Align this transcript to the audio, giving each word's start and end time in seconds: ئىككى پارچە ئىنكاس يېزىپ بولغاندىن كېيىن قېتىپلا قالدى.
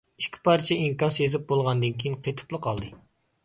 ئىككى 0.21 0.39
پارچە 0.47 0.77
ئىنكاس 0.85 1.21
يېزىپ 1.23 1.47
بولغاندىن 1.53 1.95
كېيىن 2.03 2.19
قېتىپلا 2.27 2.65
قالدى. 2.69 2.95